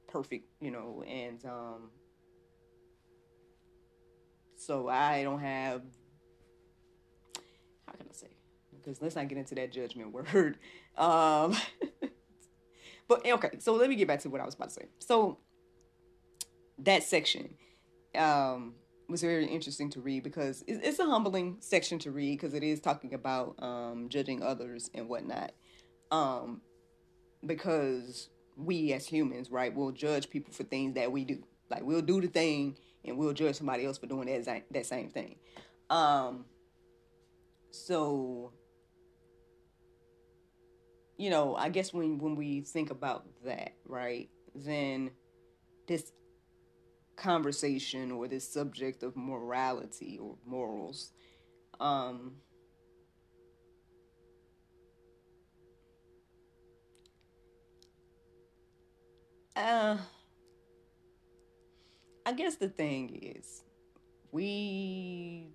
perfect, 0.08 0.48
you 0.62 0.72
know, 0.72 1.04
and, 1.08 1.44
um, 1.46 1.90
so 4.58 4.88
I 4.88 5.24
don't 5.24 5.42
have 5.42 5.82
how 7.86 7.94
can 7.94 8.08
I 8.10 8.14
say? 8.14 8.28
Because 8.76 9.02
let's 9.02 9.16
not 9.16 9.28
get 9.28 9.38
into 9.38 9.56
that 9.56 9.72
judgment 9.72 10.12
word. 10.34 10.58
Um, 10.98 11.56
but 13.08 13.26
okay, 13.26 13.52
so 13.60 13.76
let 13.76 13.90
me 13.90 13.96
get 13.96 14.08
back 14.08 14.22
to 14.22 14.30
what 14.30 14.42
I 14.42 14.46
was 14.46 14.56
about 14.56 14.70
to 14.70 14.74
say. 14.74 14.86
So 15.00 15.38
that 16.80 17.04
section 17.04 17.56
um, 18.18 18.74
was 19.08 19.22
very 19.22 19.46
interesting 19.46 19.90
to 19.92 20.02
read 20.02 20.24
because 20.24 20.64
it's 20.68 21.00
a 21.00 21.06
humbling 21.06 21.58
section 21.60 22.00
to 22.00 22.12
read 22.12 22.40
because 22.40 22.54
it 22.54 22.64
is 22.64 22.80
talking 22.80 23.14
about 23.14 23.56
um, 23.62 24.10
judging 24.10 24.42
others 24.42 24.90
and 24.94 25.08
whatnot. 25.08 25.52
Um, 26.12 26.62
because 27.46 28.30
we 28.58 28.94
as 28.94 29.06
humans, 29.06 29.52
right, 29.52 29.74
will 29.74 29.92
judge 29.92 30.30
people 30.30 30.54
for 30.54 30.64
things 30.64 30.96
that 30.96 31.12
we 31.12 31.26
do. 31.26 31.44
Like 31.70 31.84
we'll 31.84 32.02
do 32.02 32.22
the 32.22 32.28
thing 32.28 32.78
and 33.04 33.18
we'll 33.18 33.34
judge 33.34 33.56
somebody 33.56 33.86
else 33.86 33.98
for 33.98 34.08
doing 34.08 34.28
that 34.44 34.66
that 34.72 34.86
same 34.86 35.10
thing. 35.10 35.36
Um, 35.90 36.46
so 37.72 38.54
you 41.18 41.30
know, 41.30 41.56
I 41.56 41.70
guess 41.70 41.94
when 41.94 42.18
when 42.20 42.36
we 42.36 42.62
think 42.62 42.90
about 42.90 43.26
that, 43.46 43.74
right, 43.86 44.30
then 44.54 45.12
this 45.88 46.12
conversation 47.16 48.12
or 48.12 48.28
this 48.28 48.48
subject 48.48 49.04
of 49.04 49.16
morality 49.16 50.20
or 50.22 50.36
morals, 50.46 51.12
um, 51.80 52.34
uh, 59.56 59.98
I 62.26 62.34
guess 62.34 62.56
the 62.56 62.70
thing 62.70 63.34
is, 63.38 63.64
we 64.32 65.48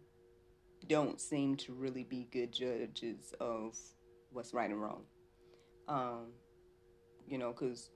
don't 0.86 1.20
seem 1.20 1.56
to 1.56 1.72
really 1.72 2.04
be 2.04 2.28
good 2.30 2.52
judges 2.52 3.34
of 3.40 3.76
what's 4.32 4.54
right 4.54 4.70
and 4.70 4.80
wrong. 4.80 5.02
Um, 5.88 6.28
you 7.26 7.38
know, 7.38 7.52
because, 7.52 7.90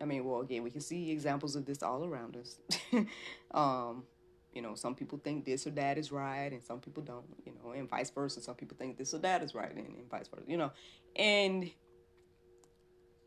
I 0.00 0.04
mean, 0.06 0.24
well, 0.24 0.40
again, 0.40 0.62
we 0.62 0.70
can 0.70 0.80
see 0.80 1.10
examples 1.10 1.56
of 1.56 1.66
this 1.66 1.82
all 1.82 2.04
around 2.04 2.36
us. 2.36 2.58
um, 3.52 4.04
you 4.52 4.62
know, 4.62 4.74
some 4.74 4.94
people 4.94 5.20
think 5.22 5.44
this 5.44 5.66
or 5.66 5.70
that 5.70 5.98
is 5.98 6.10
right, 6.10 6.50
and 6.52 6.62
some 6.62 6.80
people 6.80 7.02
don't, 7.02 7.24
you 7.44 7.52
know, 7.52 7.72
and 7.72 7.88
vice 7.88 8.10
versa. 8.10 8.40
Some 8.40 8.54
people 8.54 8.76
think 8.76 8.96
this 8.96 9.14
or 9.14 9.18
that 9.18 9.42
is 9.42 9.54
right, 9.54 9.70
and, 9.70 9.86
and 9.86 10.10
vice 10.10 10.28
versa, 10.28 10.44
you 10.48 10.56
know. 10.56 10.72
And 11.14 11.70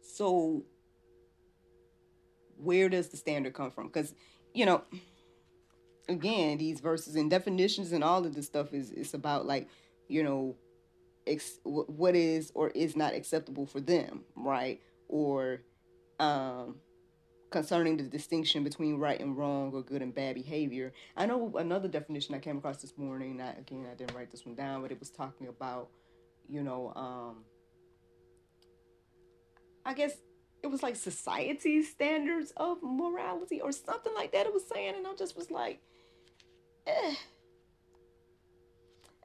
so 0.02 0.64
where 2.58 2.90
does 2.90 3.10
the 3.10 3.18
standard 3.18 3.54
come 3.54 3.72
from? 3.72 3.88
Because, 3.88 4.14
you 4.54 4.66
know, 4.66 4.84
again, 6.10 6.58
these 6.58 6.80
verses 6.80 7.16
and 7.16 7.30
definitions 7.30 7.92
and 7.92 8.04
all 8.04 8.26
of 8.26 8.36
this 8.36 8.46
stuff 8.46 8.74
is 8.74 8.92
it's 8.92 9.14
about 9.14 9.46
like, 9.46 9.70
you 10.08 10.24
know, 10.24 10.56
ex- 11.28 11.60
what 11.64 12.16
is 12.16 12.52
or 12.56 12.70
is 12.70 12.96
not 12.96 13.14
acceptable 13.14 13.66
for 13.66 13.80
them, 13.80 14.22
right? 14.36 14.82
Or 15.08 15.62
um, 16.20 16.76
concerning 17.52 17.98
the 17.98 18.04
distinction 18.04 18.64
between 18.64 18.98
right 18.98 19.20
and 19.20 19.38
wrong 19.38 19.72
or 19.74 19.82
good 19.82 20.02
and 20.02 20.14
bad 20.14 20.36
behavior. 20.36 20.92
I 21.16 21.26
know 21.26 21.54
another 21.58 21.88
definition 21.88 22.34
I 22.36 22.40
came 22.40 22.58
across 22.58 22.78
this 22.78 22.98
morning. 22.98 23.40
I, 23.42 23.52
again, 23.52 23.86
I 23.90 23.96
didn't 23.96 24.16
write 24.16 24.32
this 24.32 24.46
one 24.46 24.56
down, 24.56 24.82
but 24.82 24.92
it 24.92 25.00
was 25.00 25.10
talking 25.10 25.48
about, 25.48 25.90
you 26.50 26.64
know, 26.64 26.92
um, 26.96 27.44
I 29.86 29.94
guess 29.94 30.14
it 30.64 30.68
was 30.68 30.82
like 30.82 30.96
society's 30.96 31.92
standards 31.92 32.54
of 32.58 32.78
morality 32.82 33.62
or 33.62 33.72
something 33.72 34.14
like 34.16 34.32
that. 34.32 34.46
It 34.46 34.54
was 34.54 34.64
saying, 34.68 34.96
and 34.96 35.06
I 35.06 35.14
just 35.14 35.36
was 35.36 35.52
like, 35.52 35.82
eh. 36.88 37.16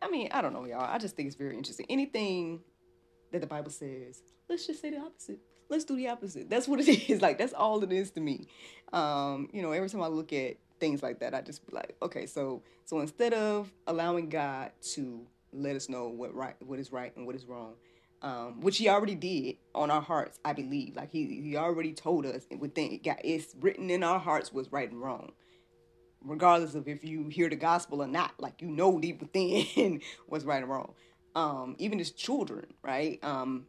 I 0.02 0.11
mean, 0.11 0.28
I 0.33 0.42
don't 0.42 0.52
know, 0.52 0.64
y'all. 0.64 0.80
I 0.80 0.99
just 0.99 1.16
think 1.16 1.28
it's 1.28 1.37
very 1.37 1.57
interesting. 1.57 1.87
Anything 1.88 2.61
that 3.33 3.40
the 3.40 3.47
Bible 3.47 3.71
says, 3.71 4.23
let's 4.49 4.66
just 4.66 4.80
say 4.83 4.90
the 4.90 4.99
opposite. 4.99 5.40
Let's 5.71 5.85
do 5.85 5.97
the 5.97 6.09
opposite. 6.09 6.49
That's 6.49 6.67
what 6.67 6.81
it 6.81 6.89
is. 7.11 7.21
Like 7.21 7.39
that's 7.39 7.53
all 7.53 7.83
it 7.83 7.93
is 7.93 8.11
to 8.13 8.21
me. 8.21 8.47
Um, 8.93 9.49
you 9.53 9.63
know, 9.63 9.73
every 9.73 9.89
time 9.89 10.03
I 10.03 10.09
look 10.09 10.33
at 10.33 10.57
things 10.81 11.03
like 11.03 11.21
that, 11.21 11.35
I 11.35 11.41
just 11.41 11.67
be 11.67 11.75
like, 11.75 11.97
okay, 12.03 12.27
so 12.27 12.63
so 12.85 13.01
instead 13.01 13.35
of 13.35 13.73
allowing 13.87 14.29
God 14.29 14.73
to 14.95 15.27
let 15.53 15.77
us 15.77 15.89
know 15.89 16.09
what 16.09 16.35
right, 16.35 16.55
what 16.61 16.79
is 16.79 16.93
right 16.93 17.15
and 17.17 17.27
what 17.27 17.35
is 17.35 17.45
wrong, 17.45 17.75
um, 18.23 18.61
which 18.61 18.79
he 18.79 18.89
already 18.89 19.15
did 19.15 19.57
on 19.75 19.91
our 19.91 20.01
hearts, 20.01 20.39
I 20.45 20.53
believe. 20.53 20.97
Like 20.97 21.11
he 21.11 21.41
he 21.43 21.57
already 21.57 21.93
told 21.93 22.27
us 22.27 22.47
within 22.59 23.01
got 23.03 23.19
it's 23.25 23.55
written 23.61 23.91
in 23.91 24.03
our 24.03 24.19
hearts 24.19 24.53
what's 24.53 24.73
right 24.73 24.91
and 24.91 25.01
wrong. 25.01 25.33
Regardless 26.25 26.75
of 26.75 26.89
if 26.89 27.05
you 27.05 27.29
hear 27.29 27.49
the 27.49 27.57
gospel 27.57 28.03
or 28.03 28.09
not, 28.09 28.33
like 28.39 28.61
you 28.61 28.69
know 28.69 28.99
deep 28.99 29.21
within 29.21 30.01
what's 30.27 30.45
right 30.45 30.63
and 30.63 30.71
wrong. 30.71 30.95
Um, 31.35 31.77
even 31.79 32.01
as 32.01 32.11
children, 32.11 32.67
right? 32.83 33.23
Um, 33.23 33.67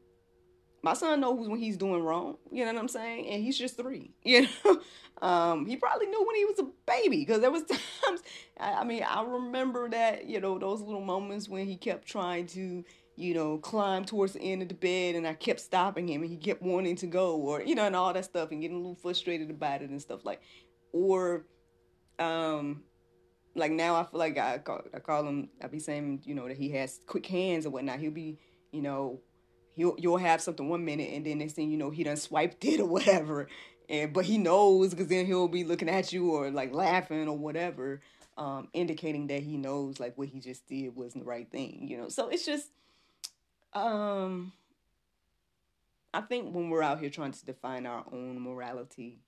my 0.82 0.94
son 0.94 1.20
knows 1.22 1.48
when 1.48 1.60
he's 1.60 1.78
doing 1.78 2.04
wrong, 2.04 2.38
you 2.52 2.66
know 2.66 2.74
what 2.74 2.80
I'm 2.80 2.88
saying? 2.88 3.28
And 3.28 3.44
he's 3.44 3.58
just 3.58 3.78
three, 3.78 4.12
you 4.24 4.48
know? 4.66 4.82
Um, 5.22 5.66
he 5.66 5.76
probably 5.76 6.08
knew 6.08 6.26
when 6.26 6.36
he 6.36 6.46
was 6.46 6.60
a 6.60 6.68
baby 6.86 7.18
because 7.18 7.42
there 7.42 7.52
was 7.52 7.64
times, 8.06 8.22
I 8.60 8.84
mean, 8.84 9.04
I 9.04 9.24
remember 9.24 9.90
that, 9.90 10.26
you 10.26 10.40
know, 10.40 10.58
those 10.58 10.82
little 10.82 11.04
moments 11.04 11.50
when 11.50 11.68
he 11.68 11.76
kept 11.76 12.08
trying 12.08 12.48
to, 12.48 12.86
you 13.16 13.34
know, 13.34 13.58
climb 13.58 14.06
towards 14.06 14.34
the 14.34 14.42
end 14.42 14.62
of 14.62 14.70
the 14.70 14.76
bed 14.76 15.16
and 15.16 15.28
I 15.28 15.34
kept 15.34 15.60
stopping 15.60 16.08
him 16.08 16.22
and 16.22 16.30
he 16.30 16.38
kept 16.38 16.62
wanting 16.62 16.96
to 16.98 17.08
go 17.08 17.36
or, 17.36 17.62
you 17.62 17.76
know, 17.76 17.86
and 17.86 17.96
all 17.96 18.14
that 18.14 18.26
stuff 18.26 18.52
and 18.52 18.62
getting 18.62 18.78
a 18.78 18.80
little 18.80 18.96
frustrated 18.96 19.50
about 19.50 19.82
it 19.82 19.90
and 19.90 20.02
stuff 20.02 20.24
like, 20.24 20.42
or, 20.94 21.46
um, 22.18 22.84
like 23.56 23.72
now 23.72 23.96
I 23.96 24.04
feel 24.04 24.20
like 24.20 24.38
I 24.38 24.60
call, 24.60 24.84
I 24.94 25.00
call 25.00 25.28
him, 25.28 25.50
I 25.62 25.68
be 25.68 25.80
saying, 25.80 26.22
you 26.24 26.34
know, 26.34 26.48
that 26.48 26.58
he 26.58 26.70
has 26.72 27.02
quick 27.06 27.26
hands 27.26 27.66
and 27.66 27.74
whatnot. 27.74 28.00
He'll 28.00 28.12
be, 28.12 28.40
you 28.72 28.82
know, 28.82 29.20
you'll 29.80 29.96
you'll 29.98 30.18
have 30.18 30.42
something 30.42 30.68
one 30.68 30.84
minute 30.86 31.10
and 31.14 31.26
then 31.26 31.38
next 31.40 31.54
thing 31.54 31.72
you 31.72 31.78
know 31.78 31.90
he 31.90 32.04
done 32.04 32.18
swiped 32.18 32.64
it 32.66 32.80
or 32.80 32.86
whatever. 32.86 33.48
And 33.90 34.14
but 34.14 34.26
he 34.26 34.38
knows 34.38 34.92
because 34.92 35.08
then 35.08 35.26
he'll 35.26 35.48
be 35.48 35.64
looking 35.64 35.90
at 35.90 36.14
you 36.14 36.32
or 36.32 36.52
like 36.52 36.74
laughing 36.74 37.28
or 37.28 37.38
whatever 37.38 38.02
um, 38.38 38.70
indicating 38.72 39.28
that 39.28 39.42
he 39.42 39.58
knows 39.58 40.00
like 40.00 40.18
what 40.18 40.28
he 40.30 40.40
just 40.40 40.68
did 40.68 40.96
wasn't 40.96 41.24
the 41.24 41.30
right 41.30 41.50
thing 41.50 41.88
you 41.90 41.98
know? 41.98 42.10
So 42.10 42.30
it's 42.30 42.46
just 42.46 42.70
um 43.74 44.52
i 46.12 46.22
think 46.22 46.56
when 46.56 46.72
we're 46.72 46.82
out 46.82 47.00
here 47.00 47.12
trying 47.12 47.32
to 47.32 47.46
define 47.46 47.86
our 47.86 48.04
own 48.12 48.42
morality 48.42 49.20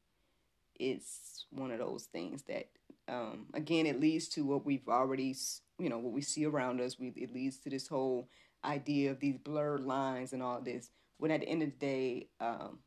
it's 0.80 1.46
one 1.52 1.70
of 1.70 1.78
those 1.78 2.06
things 2.06 2.42
that 2.44 2.68
um 3.08 3.46
again 3.54 3.86
it 3.86 4.00
leads 4.00 4.28
to 4.28 4.44
what 4.44 4.66
we've 4.66 4.88
already 4.88 5.36
you 5.82 5.90
know 5.90 5.98
what 5.98 6.14
we 6.14 6.22
see 6.22 6.46
around 6.46 6.80
us. 6.80 7.00
We 7.00 7.08
it 7.16 7.34
leads 7.34 7.58
to 7.58 7.70
this 7.70 7.88
whole 7.88 8.30
idea 8.64 9.12
of 9.12 9.20
these 9.20 9.38
blurred 9.38 9.82
lines 9.82 10.34
and 10.34 10.42
all 10.44 10.62
this. 10.62 10.90
When 11.18 11.32
at 11.32 11.42
the 11.42 11.48
end 11.48 11.64
of 11.64 11.70
the 11.70 11.86
day, 11.86 12.28
um, 12.40 12.80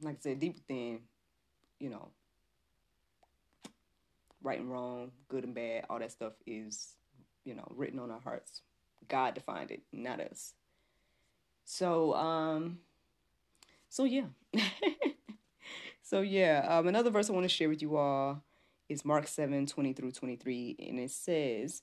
like 0.00 0.16
I 0.16 0.20
said, 0.20 0.40
deep 0.40 0.56
within, 0.56 1.00
you 1.78 1.90
know, 1.90 2.08
right 4.42 4.58
and 4.58 4.70
wrong, 4.70 5.12
good 5.28 5.44
and 5.44 5.54
bad, 5.54 5.86
all 5.88 5.98
that 5.98 6.12
stuff 6.12 6.32
is, 6.46 6.94
you 7.44 7.54
know, 7.54 7.66
written 7.74 7.98
on 7.98 8.10
our 8.10 8.20
hearts. 8.20 8.62
God 9.08 9.34
defined 9.34 9.70
it, 9.70 9.82
not 9.92 10.20
us. 10.20 10.54
So, 11.64 12.14
um, 12.14 12.78
so 13.88 14.04
yeah. 14.04 14.26
so 16.02 16.20
yeah, 16.20 16.66
um, 16.68 16.86
another 16.86 17.10
verse 17.10 17.30
I 17.30 17.32
want 17.32 17.44
to 17.44 17.48
share 17.48 17.68
with 17.68 17.82
you 17.82 17.96
all 17.96 18.42
is 18.88 19.04
Mark 19.04 19.26
7, 19.26 19.66
20 19.66 19.92
through 19.92 20.12
23, 20.12 20.76
and 20.88 20.98
it 20.98 21.10
says, 21.10 21.82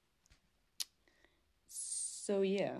So 2.21 2.41
yeah, 2.41 2.75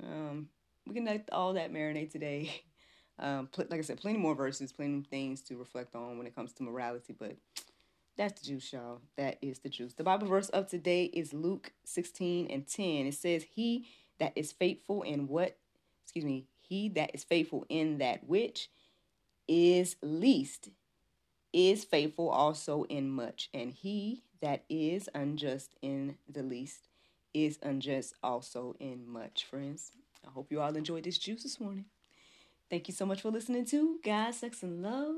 um, 0.00 0.48
we 0.86 0.94
can 0.94 1.04
let 1.04 1.28
all 1.32 1.54
that 1.54 1.72
marinate 1.72 2.10
today. 2.10 2.62
Um, 3.16 3.46
pl- 3.46 3.66
like 3.70 3.78
I 3.78 3.82
said, 3.84 4.00
plenty 4.00 4.18
more 4.18 4.34
verses, 4.34 4.72
plenty 4.72 4.98
of 4.98 5.06
things 5.06 5.40
to 5.42 5.56
reflect 5.56 5.94
on 5.94 6.18
when 6.18 6.26
it 6.26 6.34
comes 6.34 6.52
to 6.54 6.64
morality. 6.64 7.14
But 7.16 7.36
that's 8.16 8.40
the 8.40 8.48
juice, 8.48 8.72
y'all. 8.72 9.02
That 9.16 9.38
is 9.40 9.60
the 9.60 9.68
juice. 9.68 9.94
The 9.94 10.02
Bible 10.02 10.26
verse 10.26 10.48
of 10.48 10.66
today 10.66 11.04
is 11.04 11.32
Luke 11.32 11.70
16 11.84 12.48
and 12.48 12.66
10. 12.66 13.06
It 13.06 13.14
says, 13.14 13.44
He 13.54 13.86
that 14.18 14.32
is 14.34 14.50
faithful 14.50 15.02
in 15.02 15.28
what, 15.28 15.56
excuse 16.02 16.24
me, 16.24 16.46
he 16.58 16.88
that 16.88 17.12
is 17.14 17.22
faithful 17.22 17.64
in 17.68 17.98
that 17.98 18.26
which 18.26 18.68
is 19.46 19.94
least 20.02 20.70
is 21.52 21.84
faithful 21.84 22.30
also 22.30 22.82
in 22.88 23.10
much. 23.10 23.48
And 23.54 23.72
he 23.72 24.24
that 24.42 24.64
is 24.68 25.08
unjust 25.14 25.76
in 25.82 26.16
the 26.28 26.42
least 26.42 26.88
is 27.34 27.58
unjust 27.62 28.14
also 28.22 28.76
in 28.78 29.06
much, 29.06 29.44
friends. 29.44 29.90
I 30.26 30.30
hope 30.30 30.50
you 30.50 30.60
all 30.60 30.76
enjoyed 30.76 31.04
this 31.04 31.18
juice 31.18 31.42
this 31.42 31.60
morning. 31.60 31.84
Thank 32.70 32.88
you 32.88 32.94
so 32.94 33.04
much 33.04 33.20
for 33.20 33.30
listening 33.30 33.66
to 33.66 33.98
God, 34.02 34.34
Sex, 34.34 34.62
and 34.62 34.82
Love, 34.82 35.16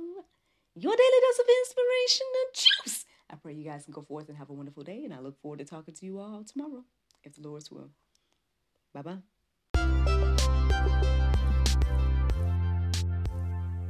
your 0.75 0.97
daily 0.97 1.21
dose 1.23 1.39
of 1.39 1.47
inspiration 1.61 2.27
and 2.35 2.55
juice. 2.55 3.05
I 3.31 3.37
pray 3.37 3.53
you 3.55 3.65
guys 3.65 3.85
can 3.85 3.93
go 3.93 4.03
forth 4.03 4.29
and 4.29 4.39
have 4.39 4.51
a 4.51 4.55
wonderful 4.55 4.83
day, 4.83 5.05
and 5.05 5.15
I 5.15 5.21
look 5.21 5.41
forward 5.41 5.59
to 5.61 5.65
talking 5.65 5.95
to 5.95 6.07
you 6.07 6.19
all 6.19 6.43
tomorrow, 6.43 6.85
if 7.23 7.37
the 7.37 7.47
Lord's 7.47 7.71
will. 7.71 7.91
Bye 8.93 9.03
bye. 9.03 9.19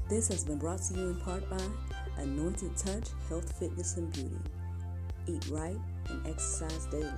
This 0.09 0.29
has 0.29 0.45
been 0.45 0.59
brought 0.59 0.83
to 0.83 0.95
you 0.95 1.09
in 1.09 1.21
part 1.21 1.49
by 1.49 1.61
Anointed 2.19 2.77
Touch 2.77 3.09
Health, 3.29 3.59
Fitness, 3.59 3.97
and 3.97 4.13
Beauty. 4.13 4.39
Eat 5.27 5.47
right 5.51 5.79
and 6.09 6.27
exercise 6.27 6.87
daily 6.87 7.11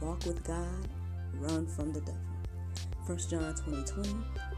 walk 0.00 0.24
with 0.24 0.42
God, 0.44 0.88
run 1.34 1.66
from 1.66 1.92
the 1.92 2.00
devil. 2.00 2.16
1 3.06 3.18
John 3.28 3.54
2020, 3.66 4.08